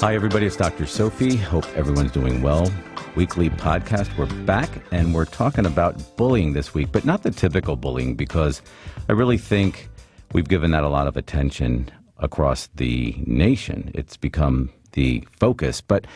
[0.00, 0.44] Hi, everybody.
[0.44, 0.86] It's Dr.
[0.86, 1.36] Sophie.
[1.36, 2.70] Hope everyone's doing well.
[3.14, 4.14] Weekly podcast.
[4.18, 8.60] We're back and we're talking about bullying this week, but not the typical bullying because
[9.08, 9.88] I really think
[10.32, 13.92] we've given that a lot of attention across the nation.
[13.94, 15.80] It's become the focus.
[15.80, 16.06] But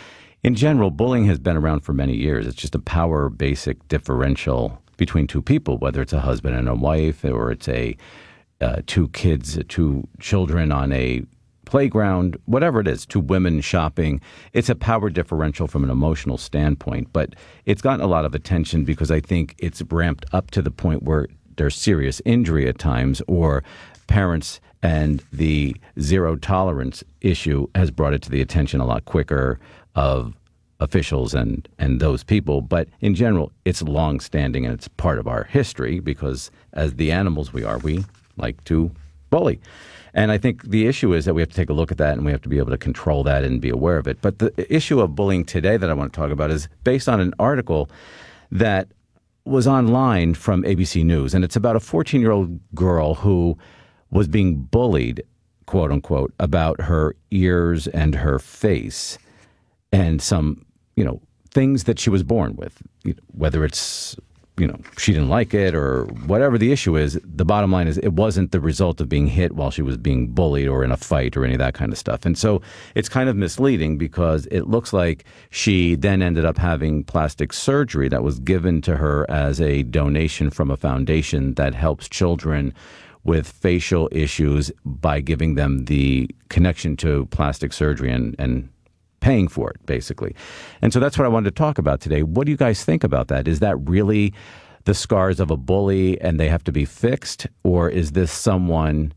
[0.43, 2.47] in general, bullying has been around for many years.
[2.47, 6.75] It's just a power basic differential between two people, whether it's a husband and a
[6.75, 7.97] wife or it's a
[8.61, 11.23] uh, two kids, two children on a
[11.69, 14.21] playground, whatever it is, to women shopping.
[14.55, 17.37] It's a power differential from an emotional standpoint, but
[17.67, 21.03] it's gotten a lot of attention because I think it's ramped up to the point
[21.03, 23.63] where there's serious injury at times or
[24.07, 29.61] parents and the zero tolerance issue has brought it to the attention a lot quicker
[29.95, 30.35] of
[30.81, 32.63] officials and, and those people.
[32.63, 37.13] But in general, it's long standing and it's part of our history because as the
[37.13, 38.05] animals we are, we
[38.39, 38.91] like to
[39.31, 39.61] bully.
[40.15, 42.15] And I think the issue is that we have to take a look at that
[42.15, 44.21] and we have to be able to control that and be aware of it.
[44.21, 47.21] But the issue of bullying today that I want to talk about is based on
[47.21, 47.91] an article
[48.51, 48.89] that
[49.45, 51.35] was online from ABC News.
[51.35, 53.57] And it's about a 14 year old girl who
[54.11, 55.23] was being bullied,
[55.67, 59.19] quote unquote, about her ears and her face
[59.93, 60.65] and some,
[60.97, 61.21] you know,
[61.51, 62.83] things that she was born with,
[63.33, 64.17] whether it's
[64.59, 67.99] you know she didn't like it or whatever the issue is the bottom line is
[67.99, 70.97] it wasn't the result of being hit while she was being bullied or in a
[70.97, 72.27] fight or any of that kind of stuff.
[72.27, 72.61] And so
[72.95, 78.09] it's kind of misleading because it looks like she then ended up having plastic surgery
[78.09, 82.75] that was given to her as a donation from a foundation that helps children
[83.25, 88.69] with facial issues by giving them the connection to plastic surgery and, and
[89.21, 90.35] paying for it, basically.
[90.83, 92.23] And so that's what I wanted to talk about today.
[92.23, 93.49] What do you guys think about that?
[93.49, 94.33] Is that really
[94.85, 97.47] the scars of a bully and they have to be fixed?
[97.63, 99.13] Or is this someone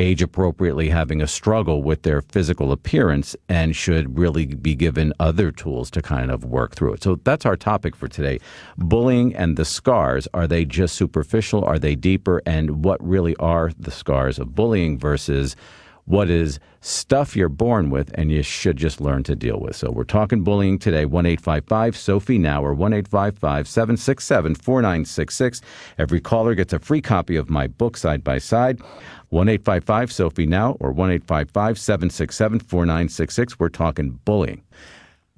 [0.00, 5.52] age appropriately having a struggle with their physical appearance and should really be given other
[5.52, 7.02] tools to kind of work through it.
[7.02, 8.40] So that's our topic for today.
[8.78, 11.64] Bullying and the scars, are they just superficial?
[11.64, 12.40] Are they deeper?
[12.46, 15.54] And what really are the scars of bullying versus
[16.10, 19.76] what is stuff you're born with and you should just learn to deal with.
[19.76, 21.04] So we're talking bullying today.
[21.04, 25.60] 1855 Sophie Now or 1 855 767 4966.
[25.98, 28.80] Every caller gets a free copy of my book, Side by Side.
[29.28, 33.60] 1855 Sophie Now or 1 855 767 4966.
[33.60, 34.64] We're talking bullying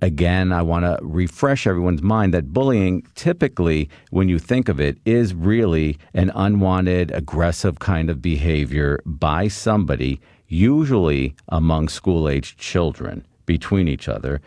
[0.00, 4.98] again, I want to refresh everyone's mind that bullying, typically, when you think of it,
[5.04, 10.20] is really an unwanted, aggressive kind of behavior by somebody
[10.52, 14.40] usually among school aged children between each other.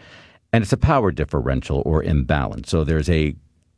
[0.54, 2.70] And it's a power differential or imbalance.
[2.70, 3.36] So there's a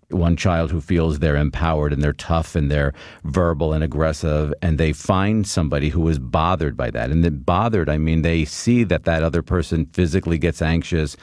[0.10, 2.94] one child who feels they're empowered and they're tough and they're
[3.26, 7.90] verbal and aggressive and they find somebody who is bothered by that and then bothered
[7.90, 11.18] i mean they see that that other person physically gets anxious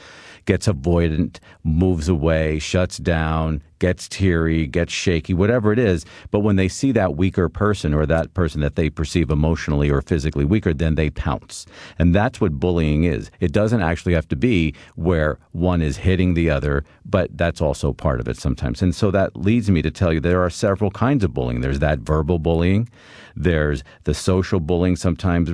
[0.45, 6.05] gets avoidant, moves away, shuts down, gets teary, gets shaky, whatever it is.
[6.31, 10.01] But when they see that weaker person or that person that they perceive emotionally or
[10.01, 11.65] physically weaker, then they pounce.
[11.99, 13.29] And that's what bullying is.
[13.39, 17.91] It doesn't actually have to be where one is hitting the other, but that's also
[17.91, 18.81] part of it sometimes.
[18.81, 21.61] And so that leads me to tell you there are several kinds of bullying.
[21.61, 22.89] There's that verbal bullying.
[23.35, 24.95] There's the social bullying.
[24.95, 25.49] Sometimes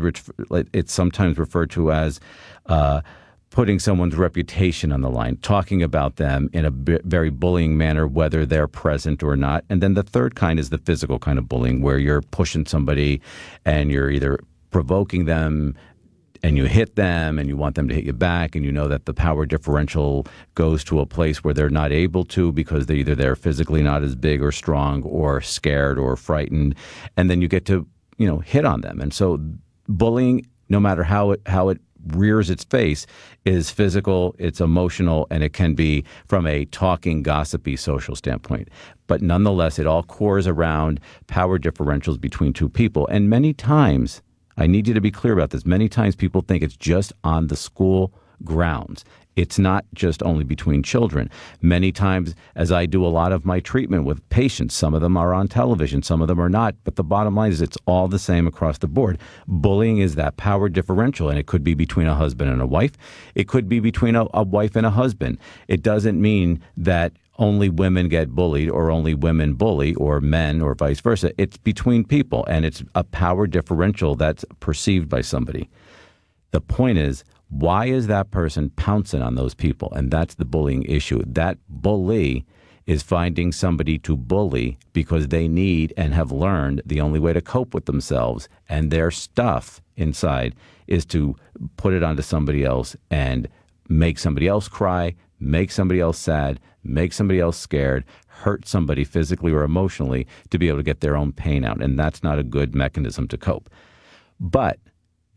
[0.52, 2.20] it's sometimes referred to as
[2.68, 3.02] uh,
[3.52, 8.08] putting someone's reputation on the line, talking about them in a b- very bullying manner,
[8.08, 9.64] whether they're present or not.
[9.70, 13.22] And then the third kind is the physical kind of bullying, where you're pushing somebody
[13.66, 14.40] and you're either
[14.72, 15.76] provoking them
[16.44, 18.88] and you hit them and you want them to hit you back and you know
[18.88, 20.26] that the power differential
[20.56, 24.02] goes to a place where they're not able to because they're either they're physically not
[24.02, 26.74] as big or strong or scared or frightened
[27.16, 27.86] and then you get to
[28.18, 29.40] you know hit on them and so
[29.88, 33.06] bullying no matter how it how it rears its face
[33.46, 38.70] is physical, it's emotional, and it can be from a talking, gossipy social standpoint.
[39.08, 43.08] But nonetheless, it all cores around power differentials between two people.
[43.08, 44.22] And many times,
[44.58, 47.48] I need you to be clear about this, many times people think it's just on
[47.48, 49.06] the school grounds.
[49.36, 51.30] It's not just only between children.
[51.62, 55.16] Many times, as I do a lot of my treatment with patients, some of them
[55.16, 56.76] are on television, some of them are not.
[56.84, 59.18] But the bottom line is it's all the same across the board.
[59.48, 62.94] Bullying is that power differential, and it could be between a husband and a wife.
[63.36, 65.38] It could be between a, a wife and a husband.
[65.68, 70.76] It doesn't mean that only women get bullied or only women bully or men or
[70.76, 71.32] vice versa.
[71.38, 75.70] It's between people, and it's a power differential that's perceived by somebody.
[76.52, 79.92] The point is, why is that person pouncing on those people?
[79.94, 81.24] And that's the bullying issue.
[81.26, 82.46] That bully
[82.86, 87.42] is finding somebody to bully because they need and have learned the only way to
[87.42, 90.56] cope with themselves and their stuff inside
[90.88, 91.36] is to
[91.78, 93.48] put it onto somebody else and
[93.88, 99.52] make somebody else cry, make somebody else sad, make somebody else scared, hurt somebody physically
[99.52, 101.82] or emotionally to be able to get their own pain out.
[101.82, 103.70] And that's not a good mechanism to cope.
[104.40, 104.80] But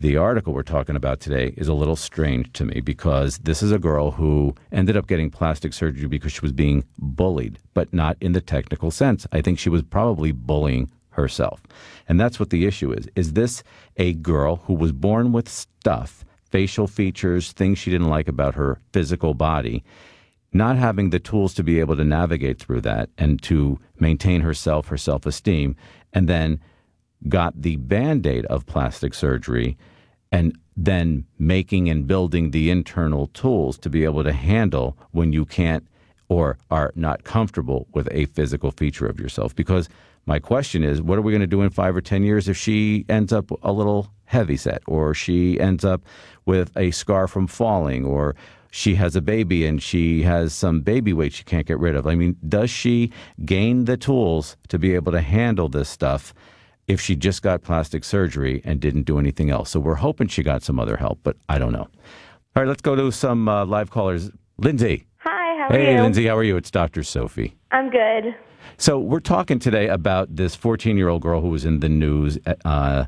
[0.01, 3.73] the article we're talking about today is a little strange to me because this is
[3.73, 8.17] a girl who ended up getting plastic surgery because she was being bullied, but not
[8.21, 9.27] in the technical sense.
[9.33, 11.63] I think she was probably bullying herself.
[12.09, 13.09] And that's what the issue is.
[13.15, 13.63] Is this
[13.97, 18.81] a girl who was born with stuff, facial features, things she didn't like about her
[18.93, 19.85] physical body,
[20.53, 24.89] not having the tools to be able to navigate through that and to maintain herself,
[24.89, 25.77] her self esteem,
[26.13, 26.61] and then
[27.29, 29.77] got the band aid of plastic surgery
[30.33, 35.45] and then making and building the internal tools to be able to handle when you
[35.45, 35.87] can't
[36.29, 39.55] or are not comfortable with a physical feature of yourself.
[39.55, 39.89] Because
[40.27, 42.57] my question is, what are we going to do in five or 10 years if
[42.57, 46.03] she ends up a little heavy set or she ends up
[46.47, 48.35] with a scar from falling or
[48.71, 52.07] she has a baby and she has some baby weight she can't get rid of?
[52.07, 53.13] I mean, does she
[53.45, 56.35] gain the tools to be able to handle this stuff?
[56.89, 59.71] If she just got plastic surgery and didn't do anything else.
[59.71, 61.89] So we're hoping she got some other help, but I don't know.
[62.57, 64.31] All right, let's go to some uh, live callers.
[64.59, 65.07] Lindsay.
[65.19, 65.97] Hi, how are hey, you?
[65.97, 66.57] Hey, Lindsay, how are you?
[66.57, 67.03] It's Dr.
[67.03, 67.57] Sophie.
[67.73, 68.35] I'm good.
[68.77, 72.39] So we're talking today about this 14 year old girl who was in the news.
[72.65, 73.07] Uh,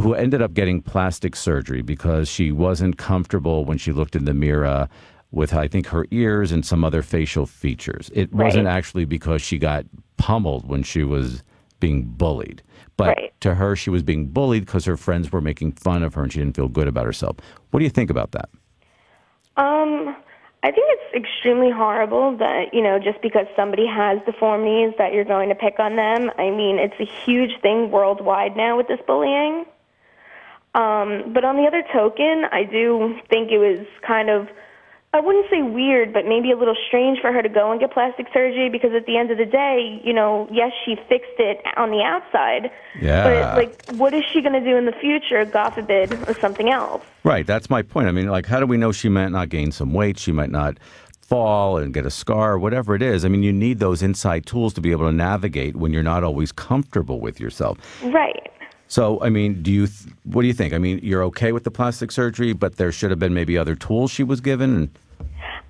[0.00, 4.34] who ended up getting plastic surgery because she wasn't comfortable when she looked in the
[4.34, 4.88] mirror
[5.32, 8.10] with, I think, her ears and some other facial features.
[8.14, 8.44] It right.
[8.44, 9.84] wasn't actually because she got
[10.16, 11.42] pummeled when she was
[11.80, 12.62] being bullied.
[12.96, 13.40] But right.
[13.40, 16.32] to her, she was being bullied because her friends were making fun of her and
[16.32, 17.36] she didn't feel good about herself.
[17.70, 18.48] What do you think about that?
[19.56, 20.16] Um,
[20.62, 25.24] I think it's extremely horrible that, you know, just because somebody has deformities that you're
[25.24, 26.30] going to pick on them.
[26.36, 29.64] I mean, it's a huge thing worldwide now with this bullying.
[30.74, 34.48] Um, but on the other token, I do think it was kind of
[35.14, 37.92] I wouldn't say weird, but maybe a little strange for her to go and get
[37.92, 41.62] plastic surgery because at the end of the day, you know, yes, she fixed it
[41.78, 42.70] on the outside.
[43.00, 43.24] Yeah.
[43.24, 46.68] But, like, what is she going to do in the future, God forbid, or something
[46.68, 47.02] else?
[47.24, 47.46] Right.
[47.46, 48.08] That's my point.
[48.08, 50.18] I mean, like, how do we know she might not gain some weight?
[50.18, 50.76] She might not
[51.22, 53.24] fall and get a scar, or whatever it is.
[53.24, 56.24] I mean, you need those inside tools to be able to navigate when you're not
[56.24, 57.78] always comfortable with yourself.
[58.02, 58.50] Right.
[58.88, 60.72] So, I mean, do you th- what do you think?
[60.72, 63.74] I mean, you're okay with the plastic surgery, but there should have been maybe other
[63.74, 64.90] tools she was given.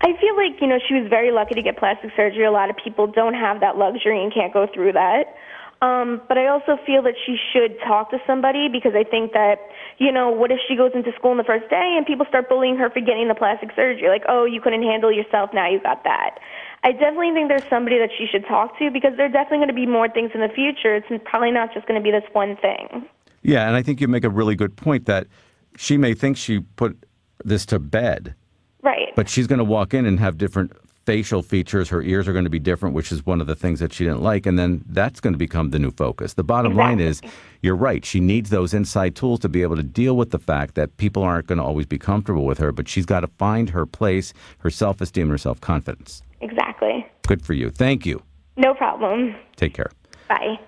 [0.01, 2.45] I feel like you know she was very lucky to get plastic surgery.
[2.45, 5.35] A lot of people don't have that luxury and can't go through that.
[5.81, 9.71] Um, but I also feel that she should talk to somebody because I think that,
[9.99, 12.49] you know, what if she goes into school on the first day and people start
[12.49, 14.09] bullying her for getting the plastic surgery?
[14.09, 16.41] Like, oh, you couldn't handle yourself, now you got that.
[16.83, 19.69] I definitely think there's somebody that she should talk to because there are definitely going
[19.69, 20.97] to be more things in the future.
[20.97, 23.07] It's probably not just going to be this one thing.
[23.43, 25.29] Yeah, and I think you make a really good point that
[25.77, 27.05] she may think she put
[27.45, 28.35] this to bed.
[28.83, 29.15] Right.
[29.15, 30.73] But she's going to walk in and have different
[31.09, 31.89] facial features.
[31.89, 34.05] Her ears are going to be different, which is one of the things that she
[34.05, 34.45] didn't like.
[34.45, 36.35] And then that's going to become the new focus.
[36.35, 36.97] The bottom exactly.
[36.97, 37.23] line is
[37.63, 38.05] you're right.
[38.05, 41.23] She needs those inside tools to be able to deal with the fact that people
[41.23, 44.35] aren't going to always be comfortable with her, but she's got to find her place,
[44.59, 46.23] her self esteem, her self confidence.
[46.43, 47.07] Exactly.
[47.27, 47.71] Good for you.
[47.71, 48.23] Thank you.
[48.59, 49.35] No problem.
[49.57, 49.91] Take care.
[50.29, 50.61] Bye.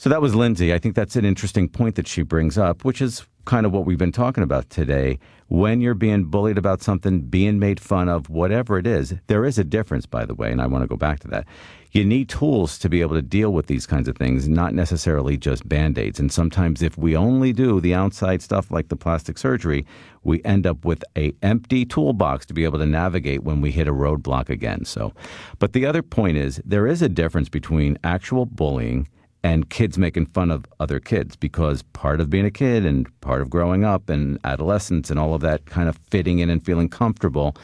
[0.00, 0.72] So that was Lindsay.
[0.72, 3.84] I think that's an interesting point that she brings up, which is kind of what
[3.84, 5.18] we've been talking about today.
[5.48, 9.58] When you're being bullied about something, being made fun of, whatever it is, there is
[9.58, 11.48] a difference, by the way, and I want to go back to that.
[11.90, 15.36] You need tools to be able to deal with these kinds of things, not necessarily
[15.36, 16.20] just band aids.
[16.20, 19.84] And sometimes, if we only do the outside stuff like the plastic surgery,
[20.22, 23.88] we end up with a empty toolbox to be able to navigate when we hit
[23.88, 24.84] a roadblock again.
[24.84, 25.12] So,
[25.58, 29.08] but the other point is there is a difference between actual bullying
[29.42, 33.40] and kids making fun of other kids because part of being a kid and part
[33.40, 36.88] of growing up and adolescence and all of that kind of fitting in and feeling
[36.88, 37.54] comfortable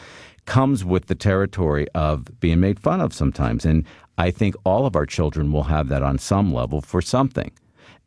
[0.47, 3.65] comes with the territory of being made fun of sometimes.
[3.65, 3.85] And
[4.19, 7.51] I think all of our children will have that on some level for something.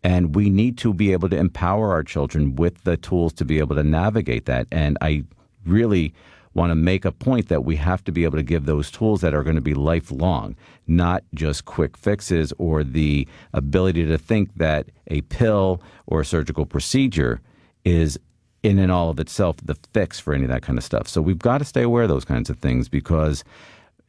[0.03, 3.59] And we need to be able to empower our children with the tools to be
[3.59, 4.67] able to navigate that.
[4.71, 5.23] And I
[5.65, 6.13] really
[6.57, 9.21] want to make a point that we have to be able to give those tools
[9.21, 10.55] that are going to be lifelong,
[10.87, 16.65] not just quick fixes or the ability to think that a pill or a surgical
[16.65, 17.39] procedure
[17.85, 18.19] is
[18.63, 21.07] in and all of itself the fix for any of that kind of stuff.
[21.07, 23.43] So we've got to stay aware of those kinds of things because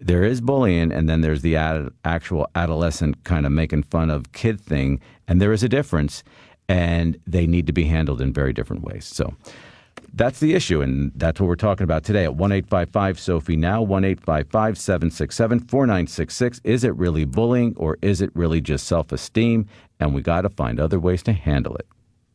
[0.01, 4.33] there is bullying and then there's the ad- actual adolescent kind of making fun of
[4.33, 6.25] kid thing and there is a difference
[6.67, 9.05] and they need to be handled in very different ways.
[9.05, 9.35] So
[10.15, 13.83] that's the issue, and that's what we're talking about today at 1 855 Sophie Now,
[13.83, 16.61] 1 855 767 4966.
[16.65, 19.67] Is it really bullying or is it really just self esteem?
[20.01, 21.87] And we got to find other ways to handle it.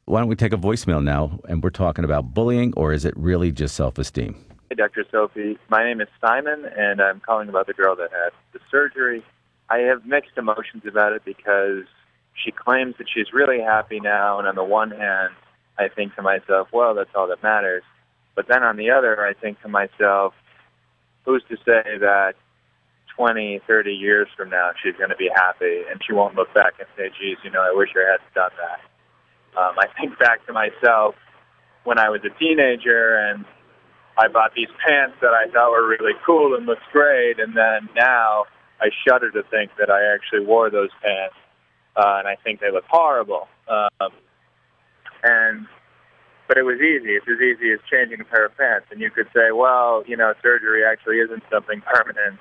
[0.05, 3.13] Why don't we take a voicemail now and we're talking about bullying or is it
[3.15, 4.35] really just self esteem?
[4.69, 5.05] Hey, Dr.
[5.11, 5.57] Sophie.
[5.69, 9.23] My name is Simon, and I'm calling about the girl that had the surgery.
[9.69, 11.83] I have mixed emotions about it because
[12.33, 15.33] she claims that she's really happy now, and on the one hand,
[15.77, 17.83] I think to myself, well, that's all that matters.
[18.35, 20.33] But then on the other, I think to myself,
[21.25, 22.33] who's to say that
[23.15, 26.73] 20, 30 years from now she's going to be happy and she won't look back
[26.79, 29.59] and say, geez, you know, I wish I had done that.
[29.59, 31.15] Um, I think back to myself
[31.83, 33.45] when I was a teenager and
[34.17, 37.89] I bought these pants that I thought were really cool and looked great, and then
[37.95, 38.45] now
[38.79, 41.35] I shudder to think that I actually wore those pants,
[41.95, 43.47] uh, and I think they look horrible.
[43.67, 44.11] Um,
[45.23, 45.67] and
[46.47, 47.15] but it was easy.
[47.15, 48.87] It's as easy as changing a pair of pants.
[48.91, 52.37] And you could say, well, you know, surgery actually isn't something permanent.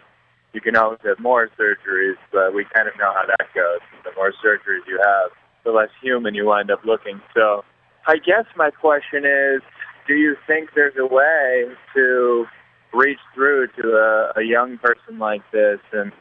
[0.53, 3.81] You can always have more surgeries, but we kind of know how that goes.
[4.05, 5.31] The more surgeries you have,
[5.65, 7.23] the less human you wind up looking.
[7.33, 7.65] So
[8.07, 9.63] I guess my question is,
[10.07, 12.47] do you think there's a way to
[12.93, 16.13] reach through to a, a young person like this and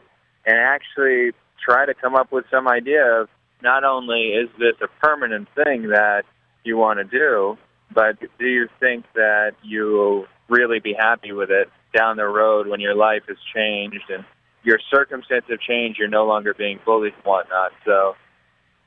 [0.46, 3.28] and actually try to come up with some idea of
[3.62, 6.24] not only is this a permanent thing that
[6.64, 7.56] you want to do,
[7.94, 12.80] but do you think that you'll really be happy with it down the road when
[12.80, 14.24] your life has changed and
[14.64, 17.72] your circumstances have changed, you're no longer being bullied and whatnot.
[17.84, 18.14] So,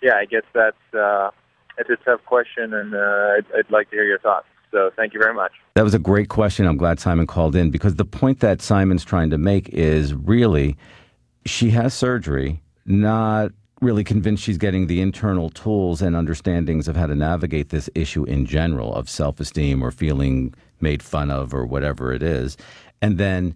[0.02, 1.32] yeah, I guess that's uh,
[1.78, 4.48] it's a tough question, and uh, I'd, I'd like to hear your thoughts.
[4.72, 5.52] So, thank you very much.
[5.76, 6.66] That was a great question.
[6.66, 10.78] I'm glad Simon called in because the point that Simon's trying to make is really
[11.46, 13.52] she has surgery, not
[13.82, 18.24] really convinced she's getting the internal tools and understandings of how to navigate this issue
[18.24, 22.58] in general of self esteem or feeling made fun of or whatever it is.
[23.02, 23.56] And then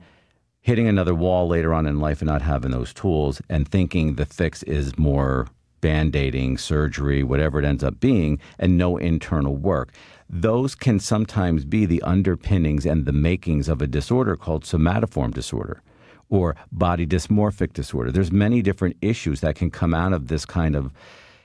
[0.62, 4.26] hitting another wall later on in life and not having those tools and thinking the
[4.26, 5.48] fix is more
[5.82, 9.94] band aiding, surgery, whatever it ends up being, and no internal work.
[10.30, 15.82] Those can sometimes be the underpinnings and the makings of a disorder called somatoform disorder
[16.30, 18.12] or body dysmorphic disorder.
[18.12, 20.92] There's many different issues that can come out of this kind of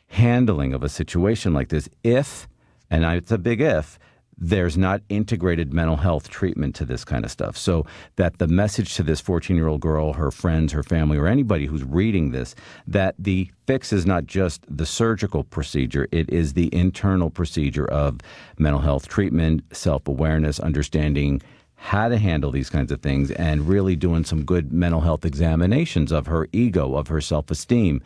[0.08, 2.48] handling of a situation like this if,
[2.90, 3.98] and it's a big if,
[4.36, 7.56] there's not integrated mental health treatment to this kind of stuff.
[7.56, 7.86] So
[8.16, 11.66] that the message to this 14 year old girl, her friends, her family, or anybody
[11.66, 12.54] who's reading this,
[12.86, 18.20] that the fix is not just the surgical procedure, it is the internal procedure of
[18.58, 21.40] mental health treatment, self awareness, understanding
[21.84, 26.12] how to handle these kinds of things and really doing some good mental health examinations
[26.12, 28.02] of her ego, of her self esteem.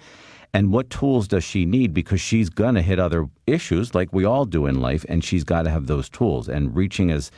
[0.52, 1.94] And what tools does she need?
[1.94, 5.44] Because she's going to hit other issues like we all do in life, and she's
[5.44, 6.48] got to have those tools.
[6.48, 7.30] And reaching as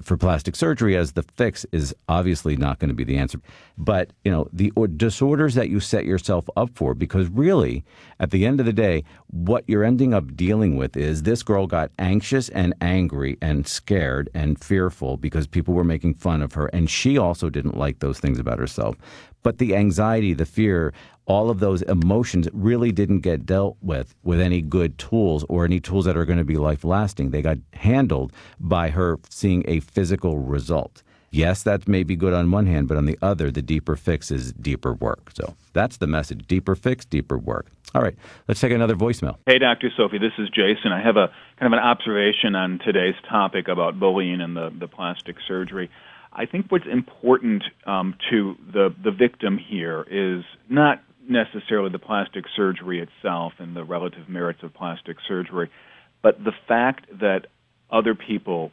[0.00, 3.40] for plastic surgery as the fix is obviously not going to be the answer.
[3.76, 7.84] But, you know, the disorders that you set yourself up for, because really,
[8.20, 11.66] at the end of the day, what you're ending up dealing with is this girl
[11.66, 16.66] got anxious and angry and scared and fearful because people were making fun of her.
[16.68, 18.96] And she also didn't like those things about herself.
[19.42, 20.92] But the anxiety, the fear,
[21.26, 25.80] all of those emotions really didn't get dealt with with any good tools or any
[25.80, 27.30] tools that are going to be life lasting.
[27.30, 31.02] They got handled by her seeing a physical result.
[31.30, 34.30] Yes, that may be good on one hand, but on the other, the deeper fix
[34.30, 35.30] is deeper work.
[35.34, 37.68] So that's the message deeper fix, deeper work.
[37.94, 38.14] All right,
[38.48, 39.36] let's take another voicemail.
[39.46, 39.90] Hey, Dr.
[39.96, 40.92] Sophie, this is Jason.
[40.92, 44.88] I have a kind of an observation on today's topic about bullying and the, the
[44.88, 45.90] plastic surgery.
[46.34, 52.44] I think what's important um, to the, the victim here is not necessarily the plastic
[52.56, 55.70] surgery itself and the relative merits of plastic surgery,
[56.22, 57.46] but the fact that
[57.90, 58.72] other people,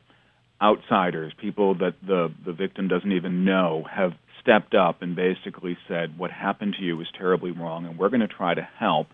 [0.61, 6.17] outsiders, people that the, the victim doesn't even know, have stepped up and basically said,
[6.17, 9.07] What happened to you is terribly wrong, and we're going to try to help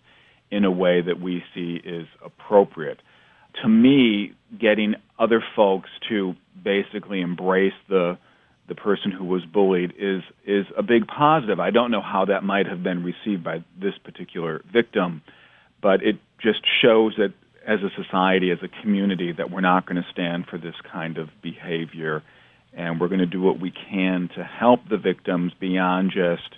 [0.52, 3.00] in a way that we see is appropriate.
[3.64, 8.18] To me, getting other folks to basically embrace the
[8.68, 11.60] the person who was bullied is is a big positive.
[11.60, 15.22] I don't know how that might have been received by this particular victim,
[15.82, 17.34] but it just shows that
[17.68, 21.18] as a society, as a community, that we're not going to stand for this kind
[21.18, 22.24] of behavior,
[22.74, 26.58] and we're going to do what we can to help the victims beyond just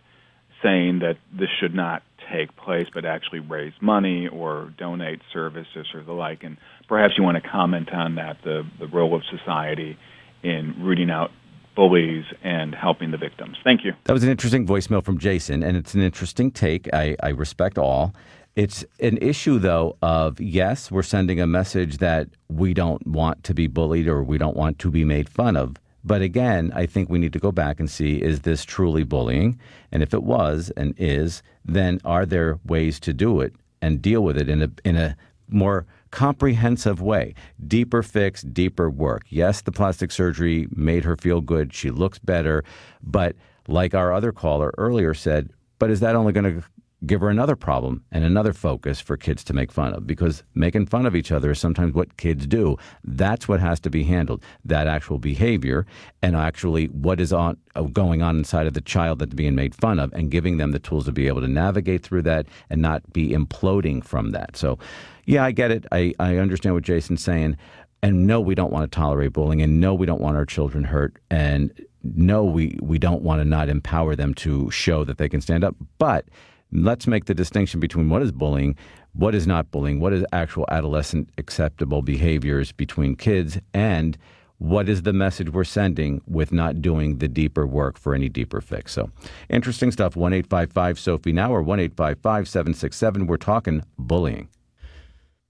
[0.62, 6.04] saying that this should not take place, but actually raise money or donate services or
[6.04, 6.44] the like.
[6.44, 9.98] And perhaps you want to comment on that, the the role of society
[10.44, 11.32] in rooting out
[11.78, 13.56] bullies and helping the victims.
[13.64, 13.94] Thank you.
[14.06, 16.94] That was an interesting voicemail from Jason, and it's an interesting take.
[16.94, 18.14] I, I respect all.
[18.56, 23.54] It's an issue, though, of yes, we're sending a message that we don't want to
[23.54, 25.78] be bullied or we don't want to be made fun of.
[26.04, 29.60] But again, I think we need to go back and see is this truly bullying?
[29.92, 33.54] And if it was and is, then are there ways to do it
[33.84, 35.16] and deal with it in a, in a
[35.50, 37.34] more comprehensive way?
[37.68, 39.24] Deeper fix, deeper work.
[39.30, 41.74] Yes, the plastic surgery made her feel good.
[41.74, 42.64] She looks better.
[43.02, 43.36] But
[43.68, 46.64] like our other caller earlier said, but is that only going to
[47.06, 50.88] give her another problem and another focus for kids to make fun of because making
[50.88, 52.76] fun of each other is sometimes what kids do.
[53.04, 54.44] That's what has to be handled.
[54.66, 55.86] That actual behavior
[56.24, 59.76] and actually what is on uh, going on inside of the child that's being made
[59.76, 62.82] fun of and giving them the tools to be able to navigate through that and
[62.82, 64.58] not be imploding from that.
[64.58, 64.80] So,
[65.28, 65.86] yeah, I get it.
[65.92, 67.58] I, I understand what Jason's saying.
[68.02, 70.84] And no, we don't want to tolerate bullying and no, we don't want our children
[70.86, 71.72] hurt and
[72.04, 75.64] no, we, we don't want to not empower them to show that they can stand
[75.64, 75.76] up.
[75.98, 76.26] But
[76.72, 78.78] let's make the distinction between what is bullying,
[79.14, 84.18] what is not bullying, what is actual adolescent acceptable behaviors between kids, and
[84.60, 88.62] what is the message we're sending with not doing the deeper work for any deeper
[88.62, 88.94] fix.
[88.94, 89.12] So
[89.50, 90.16] interesting stuff.
[90.16, 93.28] 1 855 Sophie now or 1 855 767.
[93.28, 94.48] We're talking bullying.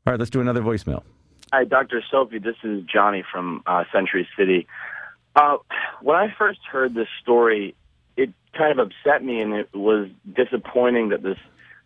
[0.07, 1.03] All right, let's do another voicemail.
[1.51, 2.01] Hi, Dr.
[2.09, 2.39] Sophie.
[2.39, 4.65] This is Johnny from uh, Century City.
[5.35, 5.57] Uh,
[6.01, 7.75] when I first heard this story,
[8.15, 11.37] it kind of upset me, and it was disappointing that this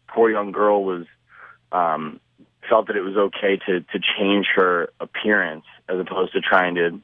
[0.08, 1.08] poor young girl was
[1.72, 2.20] um,
[2.70, 7.02] felt that it was okay to to change her appearance as opposed to trying to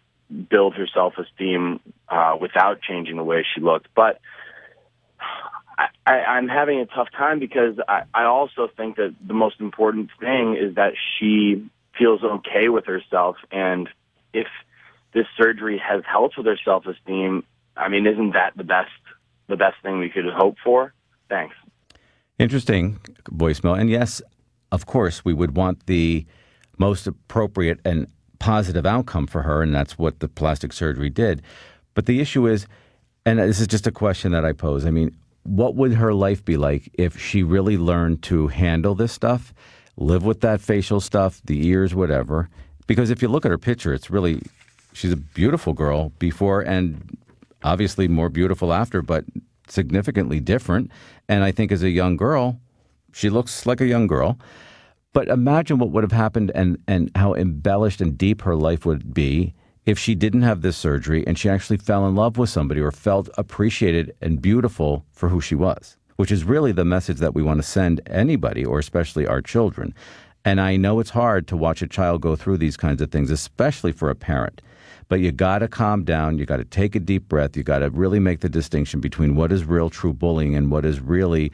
[0.51, 3.87] build her self esteem uh, without changing the way she looked.
[3.95, 4.21] But
[5.77, 9.59] I, I, I'm having a tough time because I, I also think that the most
[9.59, 13.89] important thing is that she feels okay with herself, and
[14.33, 14.47] if
[15.13, 17.43] this surgery has helped with her self esteem,
[17.75, 18.91] I mean, isn't that the best
[19.47, 20.93] the best thing we could hope for.
[21.29, 21.55] Thanks.
[22.39, 22.99] Interesting
[23.31, 23.79] voicemail.
[23.79, 24.21] And yes,
[24.71, 26.25] of course, we would want the
[26.77, 28.07] most appropriate and
[28.39, 31.41] positive outcome for her, and that's what the plastic surgery did.
[31.93, 32.67] But the issue is,
[33.25, 34.85] and this is just a question that I pose.
[34.85, 35.15] I mean,
[35.47, 39.53] what would her life be like if she really learned to handle this stuff,
[39.95, 42.49] live with that facial stuff, the ears, whatever?
[42.85, 44.41] Because if you look at her picture, it's really,
[44.93, 47.17] she's a beautiful girl before and
[47.63, 49.23] obviously more beautiful after, but
[49.69, 50.91] significantly different.
[51.29, 52.59] And I think as a young girl,
[53.13, 54.37] she looks like a young girl.
[55.13, 59.13] But imagine what would have happened and, and how embellished and deep her life would
[59.13, 59.53] be
[59.87, 62.91] if she didn't have this surgery and she actually fell in love with somebody or
[62.91, 67.41] felt appreciated and beautiful for who she was, which is really the message that we
[67.41, 69.95] want to send anybody or especially our children.
[70.43, 73.31] And I know it's hard to watch a child go through these kinds of things,
[73.31, 74.61] especially for a parent.
[75.07, 76.37] But you got to calm down.
[76.37, 77.55] You got to take a deep breath.
[77.55, 80.83] You got to really make the distinction between what is real true bullying and what
[80.83, 81.49] is really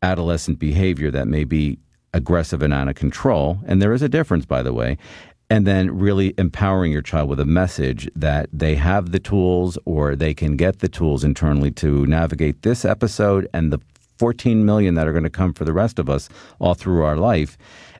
[0.00, 1.78] adolescent behavior that may be
[2.12, 3.58] aggressive and out of control.
[3.66, 4.96] And there is a difference, by the way.
[5.54, 10.16] And then really empowering your child with a message that they have the tools or
[10.16, 13.78] they can get the tools internally to navigate this episode and the
[14.18, 17.14] 14 million that are going to come for the rest of us all through our
[17.14, 17.56] life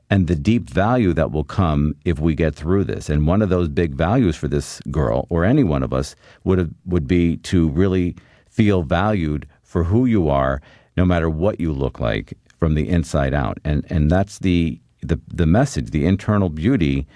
[0.09, 3.09] and the deep value that will come if we get through this.
[3.09, 6.13] And one of those big values for this girl or any one of us
[6.43, 8.17] would have, would be to really
[8.49, 10.61] feel valued for who you are,
[10.97, 13.59] no matter what you look like from the inside out.
[13.63, 15.91] And and that's the the the message.
[15.91, 17.07] The internal beauty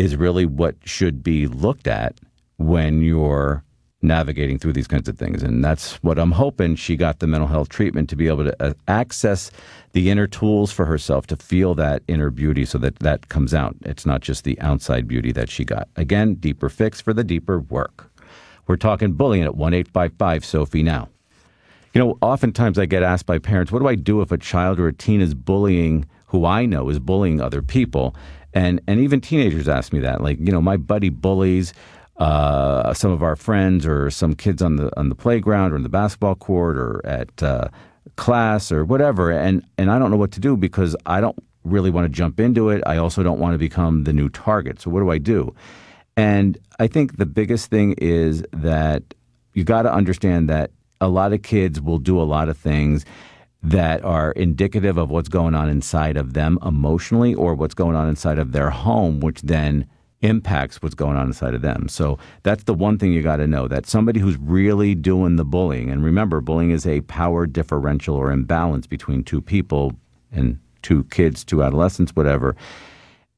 [0.00, 2.18] is really what should be looked at
[2.56, 3.62] when you're
[4.02, 5.42] navigating through these kinds of things.
[5.42, 8.62] And that's what I'm hoping she got the mental health treatment to be able to
[8.62, 9.50] uh, access
[9.92, 13.76] the inner tools for herself to feel that inner beauty so that that comes out.
[13.82, 15.88] It's not just the outside beauty that she got.
[15.96, 18.10] Again, deeper fix for the deeper work.
[18.66, 21.08] We're talking bullying at 1 855 Sophie now.
[21.92, 24.80] You know, oftentimes I get asked by parents, what do I do if a child
[24.80, 28.14] or a teen is bullying who I know is bullying other people?
[28.52, 30.22] And and even teenagers ask me that.
[30.22, 31.72] Like, you know, my buddy bullies
[32.20, 35.82] uh, some of our friends or some kids on the on the playground or in
[35.82, 37.68] the basketball court or at uh,
[38.16, 41.90] class or whatever, and and I don't know what to do because I don't really
[41.90, 42.82] want to jump into it.
[42.86, 44.80] I also don't want to become the new target.
[44.80, 45.54] So what do I do?
[46.16, 49.02] And I think the biggest thing is that
[49.54, 53.06] you got to understand that a lot of kids will do a lot of things
[53.62, 58.08] that are indicative of what's going on inside of them emotionally or what's going on
[58.08, 59.86] inside of their home, which then
[60.22, 61.88] impacts what's going on inside of them.
[61.88, 65.44] So that's the one thing you got to know that somebody who's really doing the
[65.44, 69.94] bullying, and remember, bullying is a power differential or imbalance between two people
[70.32, 72.56] and two kids, two adolescents, whatever.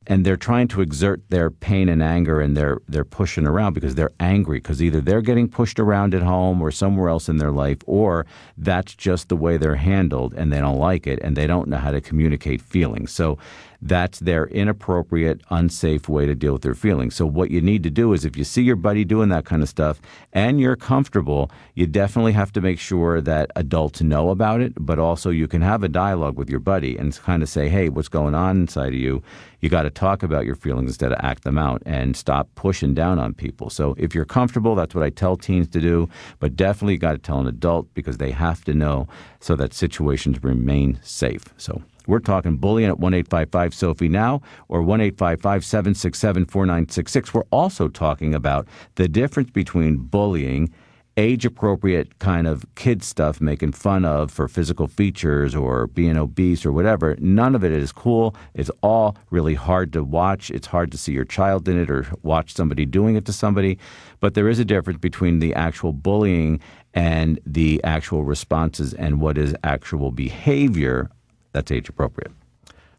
[0.06, 3.94] And they're trying to exert their pain and anger and they're they're pushing around because
[3.94, 7.50] they're angry because either they're getting pushed around at home or somewhere else in their
[7.50, 11.46] life or that's just the way they're handled and they don't like it and they
[11.46, 13.12] don't know how to communicate feelings.
[13.12, 13.38] So
[13.82, 17.16] that's their inappropriate, unsafe way to deal with their feelings.
[17.16, 19.60] So, what you need to do is if you see your buddy doing that kind
[19.62, 20.00] of stuff
[20.32, 25.00] and you're comfortable, you definitely have to make sure that adults know about it, but
[25.00, 28.08] also you can have a dialogue with your buddy and kind of say, hey, what's
[28.08, 29.20] going on inside of you?
[29.60, 32.94] You got to talk about your feelings instead of act them out and stop pushing
[32.94, 33.68] down on people.
[33.68, 37.18] So, if you're comfortable, that's what I tell teens to do, but definitely got to
[37.18, 39.08] tell an adult because they have to know
[39.40, 41.44] so that situations remain safe.
[41.56, 47.34] So, we're talking bullying at 1 855 Sophie now or 1 855 767 4966.
[47.34, 50.72] We're also talking about the difference between bullying,
[51.16, 56.64] age appropriate kind of kid stuff, making fun of for physical features or being obese
[56.64, 57.16] or whatever.
[57.18, 58.34] None of it is cool.
[58.54, 60.50] It's all really hard to watch.
[60.50, 63.78] It's hard to see your child in it or watch somebody doing it to somebody.
[64.20, 66.60] But there is a difference between the actual bullying
[66.94, 71.10] and the actual responses and what is actual behavior
[71.52, 72.32] that's age appropriate.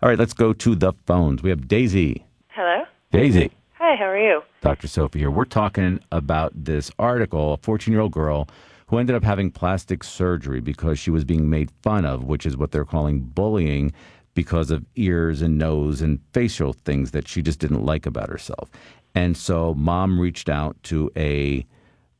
[0.01, 1.41] All right, let's go to the phones.
[1.43, 2.25] We have Daisy.
[2.49, 2.83] Hello.
[3.11, 3.51] Daisy.
[3.73, 4.41] Hi, how are you?
[4.61, 4.87] Dr.
[4.87, 5.31] Sophie here.
[5.31, 8.47] We're talking about this article, a 14 year old girl
[8.87, 12.55] who ended up having plastic surgery because she was being made fun of, which is
[12.55, 13.91] what they're calling bullying
[14.33, 18.69] because of ears and nose and facial things that she just didn't like about herself.
[19.15, 21.65] And so mom reached out to a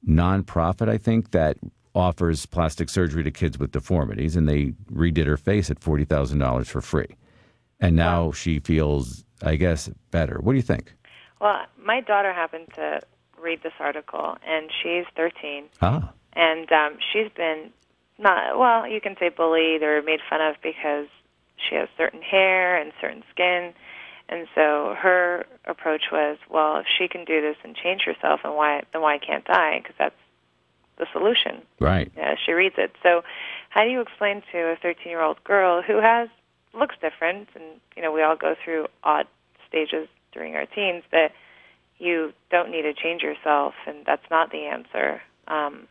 [0.07, 1.57] nonprofit, I think, that
[1.95, 6.39] offers plastic surgery to kids with deformities, and they redid her face at forty thousand
[6.39, 7.15] dollars for free.
[7.79, 8.31] And now wow.
[8.31, 10.39] she feels, I guess, better.
[10.41, 10.93] What do you think?
[11.41, 13.01] Well, my daughter happened to
[13.39, 15.65] read this article, and she's thirteen.
[15.81, 16.13] Ah.
[16.33, 17.71] And um, she's been
[18.17, 21.07] not well, you can say bullied or made fun of because
[21.57, 23.73] she has certain hair and certain skin.
[24.29, 28.55] And so her approach was, well, if she can do this and change herself, and
[28.55, 29.79] why then why can't I?
[29.79, 30.15] Because that's
[30.97, 31.61] the solution.
[31.79, 32.11] Right.
[32.15, 32.91] Yeah, she reads it.
[33.01, 33.23] So,
[33.69, 36.29] how do you explain to a 13-year-old girl who has
[36.73, 37.63] looks different, and
[37.95, 39.27] you know we all go through odd
[39.67, 41.31] stages during our teens that
[41.99, 45.87] you don't need to change yourself, and that's not the answer, um,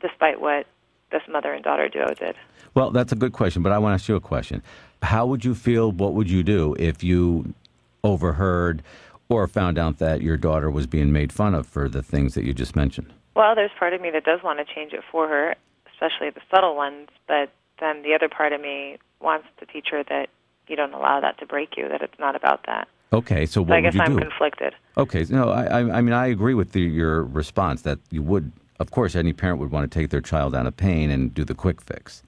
[0.00, 0.66] despite what
[1.12, 2.36] this mother and daughter duo did.
[2.74, 4.62] Well, that's a good question, but I want to ask you a question.
[5.02, 5.92] How would you feel?
[5.92, 7.54] What would you do if you
[8.02, 8.82] overheard
[9.28, 12.44] or found out that your daughter was being made fun of for the things that
[12.44, 13.12] you just mentioned?
[13.34, 15.54] Well, there's part of me that does want to change it for her,
[15.92, 20.02] especially the subtle ones, but then the other part of me wants to teach her
[20.04, 20.28] that
[20.66, 22.88] you don't allow that to break you, that it's not about that.
[23.12, 24.20] Okay, so what so I guess I'm do?
[24.20, 24.74] conflicted.
[24.96, 28.92] Okay, no, I, I mean I agree with the, your response that you would, of
[28.92, 31.54] course, any parent would want to take their child out of pain and do the
[31.54, 32.22] quick fix.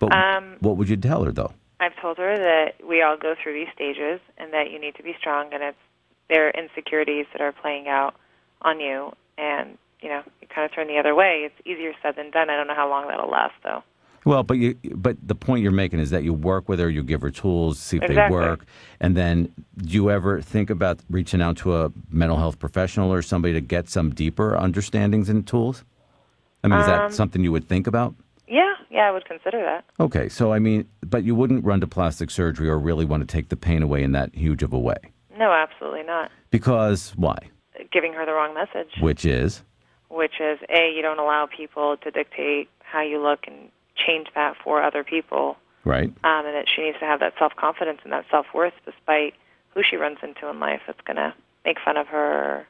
[0.00, 1.52] But um, what would you tell her though?
[1.80, 5.02] I've told her that we all go through these stages and that you need to
[5.02, 5.76] be strong, and it's
[6.28, 8.14] their insecurities that are playing out
[8.62, 11.42] on you, and you know, you kind of turn the other way.
[11.46, 12.50] It's easier said than done.
[12.50, 13.82] I don't know how long that'll last, though.
[14.24, 17.02] Well, but you, but the point you're making is that you work with her, you
[17.02, 18.36] give her tools, see if exactly.
[18.36, 18.64] they work,
[19.00, 23.20] and then do you ever think about reaching out to a mental health professional or
[23.20, 25.84] somebody to get some deeper understandings and tools?
[26.62, 28.14] I mean, is that um, something you would think about?
[28.46, 29.84] Yeah, yeah, I would consider that.
[29.98, 33.32] Okay, so I mean, but you wouldn't run to plastic surgery or really want to
[33.32, 34.98] take the pain away in that huge of a way.
[35.36, 36.30] No, absolutely not.
[36.50, 37.36] Because why?
[37.90, 38.90] Giving her the wrong message.
[39.00, 39.64] Which is?
[40.12, 44.56] Which is a you don't allow people to dictate how you look and change that
[44.62, 45.56] for other people.
[45.84, 46.08] Right.
[46.08, 49.34] Um, and that she needs to have that self confidence and that self worth, despite
[49.74, 52.66] who she runs into in life that's going to make fun of her.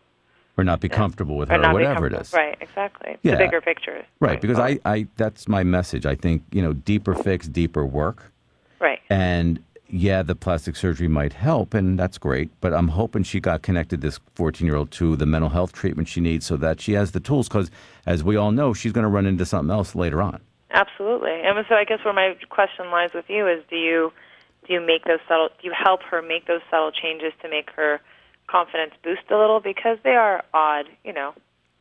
[0.57, 0.97] Or not be yeah.
[0.97, 2.33] comfortable with her, or, or whatever it is.
[2.33, 3.17] Right, exactly.
[3.23, 3.33] Yeah.
[3.33, 4.05] The bigger picture.
[4.21, 6.05] Right, because I, I, that's my message.
[6.05, 8.33] I think, you know, deeper fix, deeper work.
[8.79, 9.01] Right.
[9.09, 12.51] And yeah, the plastic surgery might help, and that's great.
[12.63, 16.09] But I'm hoping she got connected, this 14 year old, to the mental health treatment
[16.09, 17.47] she needs so that she has the tools.
[17.47, 17.71] Because,
[18.07, 20.41] as we all know, she's going to run into something else later on.
[20.71, 21.43] Absolutely.
[21.45, 24.13] And so I guess where my question lies with you is do you
[24.67, 27.71] do you make those subtle do you help her make those subtle changes to make
[27.73, 28.01] her
[28.47, 31.35] confidence boost a little because they are odd, you know.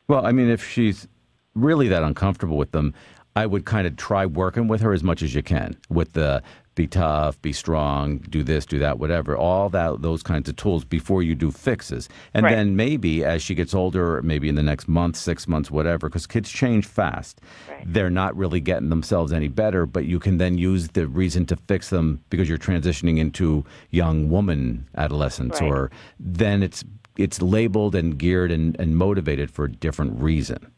[0.08, 1.08] Well, I mean if she's
[1.54, 2.92] really that uncomfortable with them,
[3.34, 6.42] I would kind of try working with her as much as you can with the
[6.74, 9.36] be tough, be strong, do this, do that, whatever.
[9.36, 12.08] All that those kinds of tools before you do fixes.
[12.32, 12.54] And right.
[12.54, 16.26] then maybe as she gets older, maybe in the next month, 6 months, whatever, cuz
[16.26, 17.40] kids change fast.
[17.68, 17.82] Right.
[17.86, 21.56] They're not really getting themselves any better, but you can then use the reason to
[21.56, 25.70] fix them because you're transitioning into young woman adolescence right.
[25.70, 26.84] or then it's
[27.18, 30.72] it's labeled and geared and, and motivated for a different reason.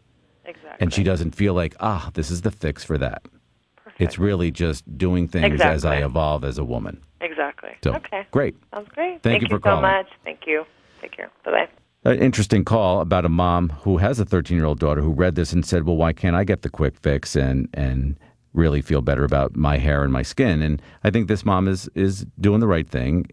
[0.45, 0.77] Exactly.
[0.81, 3.23] And she doesn't feel like, ah, this is the fix for that.
[3.99, 7.01] It's really just doing things as I evolve as a woman.
[7.21, 7.71] Exactly.
[7.83, 8.27] So, okay.
[8.31, 8.57] great.
[8.73, 9.23] Sounds great.
[9.23, 9.83] Thank you you for so calling.
[9.83, 10.09] much.
[10.25, 10.65] Thank you.
[11.01, 11.31] Take care.
[11.45, 11.51] Bye
[12.05, 12.13] bye.
[12.13, 15.37] An interesting call about a mom who has a 13 year old daughter who read
[15.37, 18.19] this and said, "Well, why can't I get the quick fix and and
[18.53, 21.89] really feel better about my hair and my skin?" And I think this mom is
[21.95, 23.27] is doing the right thing,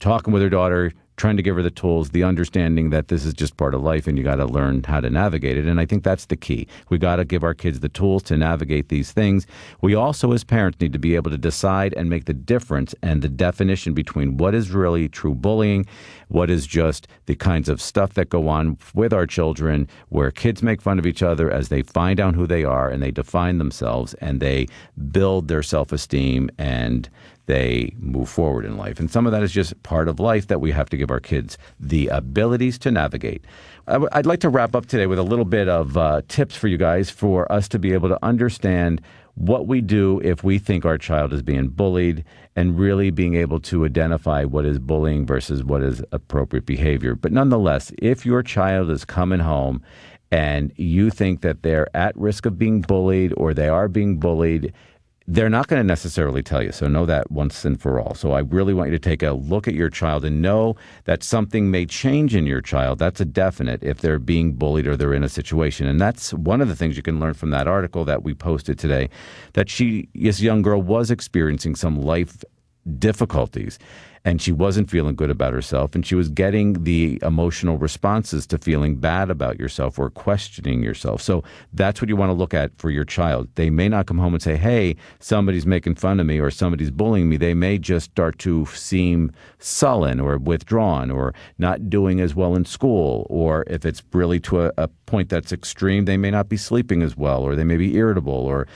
[0.00, 3.34] talking with her daughter, trying to give her the tools, the understanding that this is
[3.34, 5.66] just part of life and you got to learn how to navigate it.
[5.66, 6.66] And I think that's the key.
[6.88, 9.46] We got to give our kids the tools to navigate these things.
[9.80, 13.22] We also, as parents, need to be able to decide and make the difference and
[13.22, 15.86] the definition between what is really true bullying,
[16.28, 20.62] what is just the kinds of stuff that go on with our children, where kids
[20.62, 23.58] make fun of each other as they find out who they are and they define
[23.58, 24.66] themselves and they
[25.10, 27.08] build their self esteem and
[27.46, 29.00] they move forward in life.
[29.00, 31.20] And some of that is just part of life that we have to give our
[31.20, 33.44] kids the abilities to navigate.
[33.88, 36.76] I'd like to wrap up today with a little bit of uh, tips for you
[36.76, 39.02] guys for us to be able to understand
[39.34, 42.24] what we do if we think our child is being bullied
[42.54, 47.14] and really being able to identify what is bullying versus what is appropriate behavior.
[47.14, 49.82] But nonetheless, if your child is coming home
[50.30, 54.72] and you think that they're at risk of being bullied or they are being bullied,
[55.26, 56.72] they're not going to necessarily tell you.
[56.72, 58.14] So know that once and for all.
[58.14, 61.22] So I really want you to take a look at your child and know that
[61.22, 62.98] something may change in your child.
[62.98, 65.86] That's a definite if they're being bullied or they're in a situation.
[65.86, 68.78] And that's one of the things you can learn from that article that we posted
[68.78, 69.08] today
[69.52, 72.44] that she, this young girl, was experiencing some life
[72.98, 73.78] difficulties.
[74.24, 78.58] And she wasn't feeling good about herself and she was getting the emotional responses to
[78.58, 81.20] feeling bad about yourself or questioning yourself.
[81.20, 81.42] So
[81.72, 83.48] that's what you want to look at for your child.
[83.56, 86.92] They may not come home and say hey somebody's making fun of me or somebody's
[86.92, 87.36] bullying me.
[87.36, 92.64] They may just start to seem sullen or withdrawn or not doing as well in
[92.64, 96.56] school or if it's really to a, a point that's extreme they may not be
[96.56, 98.68] sleeping as well or they may be irritable or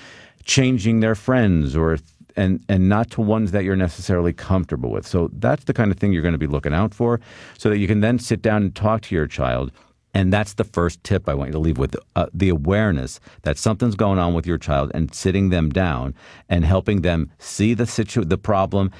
[0.45, 1.99] changing their friends or
[2.37, 5.07] and and not to ones that you're necessarily comfortable with.
[5.07, 7.21] So that's the kind of thing you're going to be looking out for
[7.59, 9.73] so that you can then sit down and talk to your child.
[10.15, 13.59] And that's the first tip I want you to leave with uh, the awareness that
[13.59, 16.15] something's going on with your child and sitting them down
[16.49, 18.91] and helping them see the situ- the problem,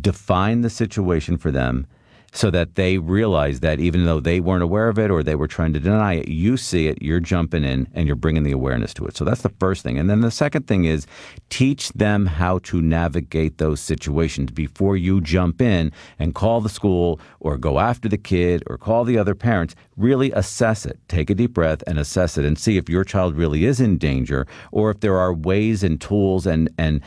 [0.00, 1.88] define the situation for them
[2.32, 5.48] so that they realize that even though they weren't aware of it or they were
[5.48, 8.92] trying to deny it, you see it, you're jumping in and you're bringing the awareness
[8.94, 9.16] to it.
[9.16, 9.98] So that's the first thing.
[9.98, 11.06] And then the second thing is
[11.48, 17.18] teach them how to navigate those situations before you jump in and call the school
[17.40, 19.74] or go after the kid or call the other parents.
[19.96, 20.98] Really assess it.
[21.08, 23.98] Take a deep breath and assess it and see if your child really is in
[23.98, 27.00] danger or if there are ways and tools and, and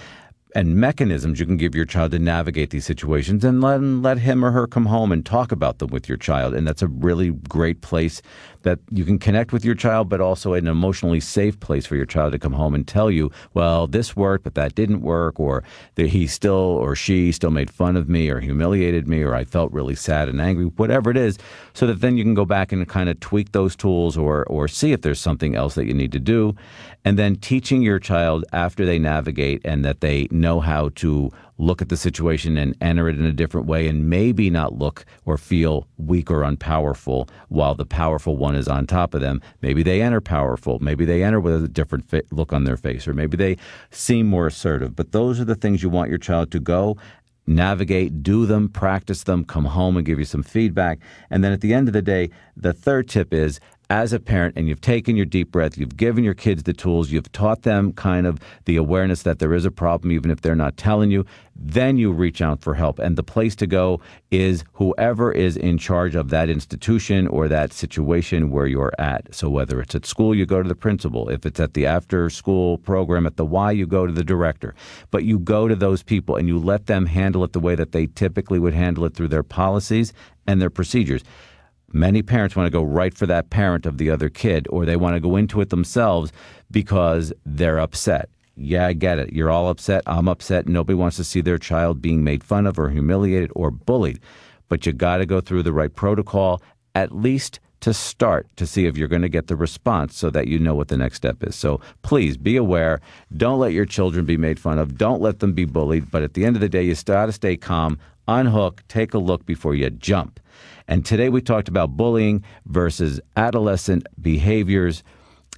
[0.56, 4.44] and mechanisms you can give your child to navigate these situations and let, let him
[4.44, 6.54] or her come home and talk about them with your child.
[6.54, 8.22] And that's a really great place
[8.64, 12.06] that you can connect with your child, but also an emotionally safe place for your
[12.06, 15.64] child to come home and tell you, well, this worked, but that didn't work, or
[15.96, 19.44] that he still or she still made fun of me or humiliated me, or I
[19.44, 21.38] felt really sad and angry, whatever it is,
[21.74, 24.68] so that then you can go back and kind of tweak those tools or, or
[24.68, 26.56] see if there's something else that you need to do.
[27.04, 31.82] And then teaching your child after they navigate and that they know how to look
[31.82, 35.38] at the situation and enter it in a different way and maybe not look or
[35.38, 39.40] feel weak or unpowerful while the powerful one is on top of them.
[39.62, 40.80] Maybe they enter powerful.
[40.80, 43.58] Maybe they enter with a different fa- look on their face, or maybe they
[43.92, 44.96] seem more assertive.
[44.96, 46.98] But those are the things you want your child to go
[47.48, 51.00] navigate, do them, practice them, come home and give you some feedback.
[51.30, 53.60] And then at the end of the day, the third tip is
[53.92, 57.12] as a parent and you've taken your deep breath, you've given your kids the tools,
[57.12, 60.56] you've taught them kind of the awareness that there is a problem, even if they're
[60.56, 63.00] not telling you, then you reach out for help.
[63.00, 64.00] And the place to go
[64.32, 69.36] is whoever is in charge of that institution or that situation where you're at.
[69.36, 71.28] So whether it's at school, you go to the principal.
[71.28, 74.74] If it's at the after school program at the Y, you go to the director.
[75.12, 77.92] But you go to those people and you let them handle it the way that
[77.92, 80.14] they typically would handle it through their policies
[80.48, 81.26] and their procedures.
[81.94, 84.96] Many parents want to go right for that parent of the other kid, or they
[84.96, 86.32] want to go into it themselves
[86.70, 88.30] because they're upset.
[88.56, 89.34] Yeah, I get it.
[89.34, 90.04] You're all upset.
[90.06, 90.68] I'm upset.
[90.68, 94.20] Nobody wants to see their child being made fun of or humiliated or bullied.
[94.70, 96.62] But you got to go through the right protocol,
[96.96, 100.48] at least to start, to see if you're going to get the response so that
[100.48, 101.56] you know what the next step is.
[101.56, 103.02] So please be aware.
[103.36, 104.98] Don't let your children be made fun of.
[104.98, 106.12] Don't let them be bullied.
[106.12, 109.18] But at the end of the day, you got to stay calm, unhook, take a
[109.18, 110.40] look before you jump.
[110.88, 115.04] And today we talked about bullying versus adolescent behaviors.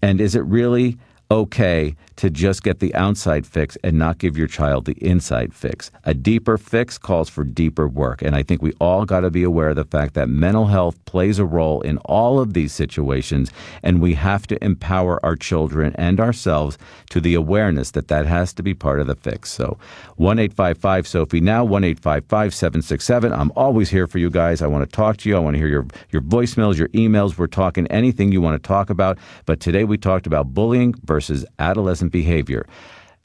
[0.01, 0.97] And is it really
[1.32, 5.91] okay to just get the outside fix and not give your child the inside fix.
[6.04, 8.21] A deeper fix calls for deeper work.
[8.21, 11.04] And I think we all got to be aware of the fact that mental health
[11.06, 13.52] plays a role in all of these situations.
[13.82, 16.78] And we have to empower our children and ourselves
[17.10, 19.52] to the awareness that that has to be part of the fix.
[19.52, 19.78] So
[20.17, 23.34] 1 855 Sophie now, 1 855 767.
[23.34, 24.62] I'm always here for you guys.
[24.62, 25.36] I want to talk to you.
[25.36, 27.38] I want to hear your, your voicemails, your emails.
[27.38, 29.17] We're talking anything you want to talk about.
[29.45, 32.67] But today we talked about bullying versus adolescent behavior.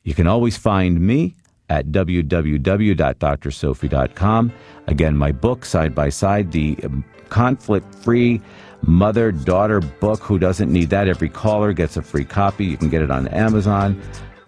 [0.05, 1.35] You can always find me
[1.69, 4.53] at www.drsophie.com.
[4.87, 8.41] Again, my book, Side by Side, the um, conflict free
[8.83, 10.23] mother daughter book.
[10.23, 11.09] Who doesn't need that?
[11.09, 12.65] Every caller gets a free copy.
[12.65, 14.01] You can get it on Amazon.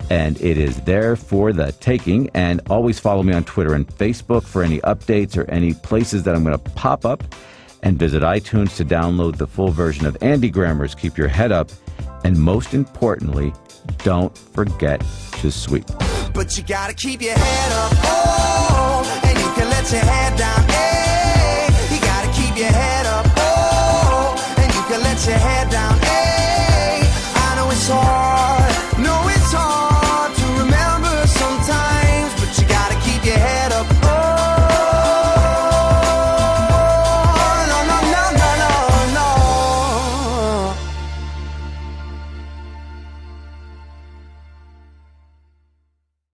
[0.08, 2.30] And it is there for the taking.
[2.34, 6.34] And always follow me on Twitter and Facebook for any updates or any places that
[6.34, 7.22] I'm going to pop up.
[7.82, 11.70] And visit iTunes to download the full version of Andy Grammer's Keep Your Head Up.
[12.24, 13.54] And most importantly,
[14.02, 15.04] don't forget
[15.40, 15.86] to sweep.
[16.34, 20.62] But you gotta keep your head up, oh, and you can let your head down,
[20.68, 21.68] hey.
[21.94, 27.02] You gotta keep your head up, oh, and you can let your head down, hey.
[27.34, 28.19] I know it's hard.